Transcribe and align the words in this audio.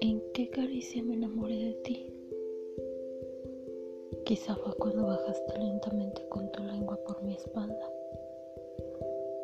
¿En 0.00 0.22
qué 0.32 0.48
caricia 0.50 1.02
me 1.02 1.14
enamoré 1.14 1.56
de 1.56 1.72
ti? 1.82 2.14
Quizá 4.24 4.54
fue 4.54 4.72
cuando 4.76 5.06
bajaste 5.06 5.58
lentamente 5.58 6.22
con 6.28 6.52
tu 6.52 6.62
lengua 6.62 6.96
por 7.06 7.20
mi 7.24 7.34
espalda. 7.34 7.92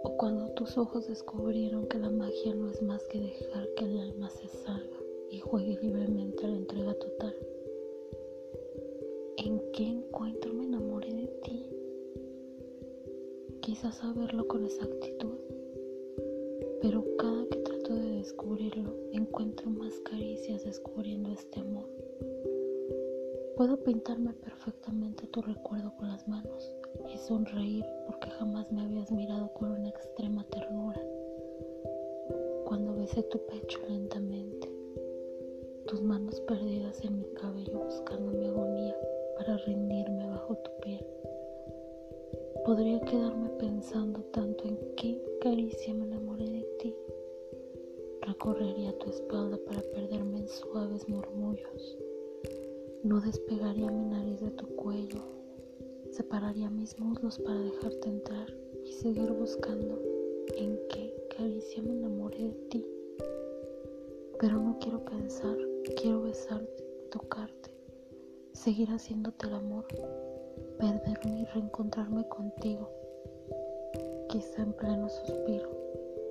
O 0.05 0.17
cuando 0.19 0.51
tus 0.51 0.79
ojos 0.79 1.09
descubrieron 1.09 1.89
que 1.89 1.99
la 1.99 2.11
magia 2.11 2.55
no 2.55 2.71
es 2.71 2.81
más 2.81 3.05
que 3.09 3.19
dejar 3.19 3.69
que 3.75 3.85
el 3.87 3.99
alma 3.99 4.31
se 4.31 4.47
salga 4.47 5.01
y 5.31 5.41
juegue 5.41 5.79
libremente 5.83 6.45
a 6.45 6.49
la 6.51 6.57
entrega 6.59 6.95
total. 6.95 7.35
¿En 9.37 9.73
qué 9.73 9.89
encuentro 9.89 10.55
me 10.55 10.64
Quizás 13.65 13.95
saberlo 13.95 14.47
con 14.47 14.67
exactitud, 14.67 15.39
pero 16.83 17.03
cada 17.17 17.47
que 17.47 17.57
trato 17.61 17.95
de 17.95 18.11
descubrirlo 18.19 18.95
encuentro 19.11 19.71
más 19.71 19.99
caricias 20.01 20.65
descubriendo 20.65 21.31
este 21.33 21.61
amor. 21.61 21.89
Puedo 23.57 23.83
pintarme 23.83 24.35
perfectamente 24.35 25.27
tu 25.29 25.41
recuerdo 25.41 25.97
con 25.97 26.09
las 26.09 26.29
manos 26.29 26.77
y 27.11 27.17
sonreír 27.17 27.87
porque 28.05 28.29
jamás 28.33 28.71
me 28.71 28.83
habías 28.83 29.11
mirado 29.11 29.51
con 29.55 29.71
una 29.71 29.89
extrema 29.89 30.45
ternura. 30.51 31.03
Cuando 32.67 32.95
besé 32.97 33.23
tu 33.23 33.39
pecho 33.47 33.79
lentamente, 33.89 34.71
tus 35.87 36.03
manos 36.03 36.39
perdidas 36.43 37.03
en 37.03 37.19
mi 37.19 37.29
cabello 37.33 37.79
buscando 37.79 38.31
mi 38.31 38.47
agonía 38.47 38.95
para 39.39 39.57
rendirme 39.57 40.27
bajo 40.27 40.55
tu 40.55 40.71
piel. 40.83 41.14
Podría 42.65 43.01
quedarme 43.01 43.49
pensando 43.59 44.21
tanto 44.33 44.65
en 44.65 44.79
qué 44.97 45.21
caricia 45.41 45.95
me 45.95 46.05
enamoré 46.05 46.49
de 46.49 46.67
ti. 46.79 46.95
Recorrería 48.23 48.99
tu 48.99 49.11
espalda 49.11 49.59
para 49.67 49.83
perderme 49.93 50.41
en 50.41 50.49
suaves 50.49 51.09
murmullos 51.09 51.99
no 53.05 53.21
despegaría 53.21 53.91
mi 53.91 54.03
nariz 54.03 54.41
de 54.41 54.51
tu 54.53 54.67
cuello, 54.77 55.21
separaría 56.11 56.71
mis 56.71 56.99
muslos 56.99 57.39
para 57.39 57.61
dejarte 57.61 58.09
entrar 58.09 58.47
y 58.83 58.93
seguir 58.93 59.31
buscando 59.31 60.01
en 60.57 60.79
qué 60.89 61.15
caricia 61.37 61.83
me 61.83 61.93
enamoré 61.93 62.45
de 62.45 62.55
ti. 62.71 62.87
Pero 64.41 64.59
no 64.59 64.79
quiero 64.79 65.05
pensar, 65.05 65.55
quiero 66.01 66.23
besarte, 66.23 66.83
tocarte, 67.11 67.71
seguir 68.55 68.89
haciéndote 68.89 69.49
el 69.49 69.53
amor, 69.53 69.87
perderme 70.79 71.41
y 71.41 71.45
reencontrarme 71.47 72.27
contigo. 72.29 72.91
Quizá 74.29 74.63
en 74.63 74.73
pleno 74.73 75.09
suspiro 75.09 75.71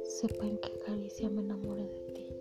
sepa 0.04 0.46
en 0.46 0.58
qué 0.58 0.72
caricia 0.86 1.30
me 1.30 1.42
enamoré 1.42 1.88
de 1.88 2.00
ti. 2.14 2.33